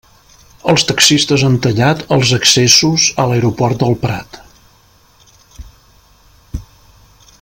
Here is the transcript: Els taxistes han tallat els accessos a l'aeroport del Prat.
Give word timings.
Els 0.71 0.85
taxistes 0.91 1.43
han 1.49 1.57
tallat 1.65 2.01
els 2.15 2.31
accessos 2.37 3.05
a 3.25 3.27
l'aeroport 3.33 3.83
del 3.83 3.95
Prat. 4.07 4.41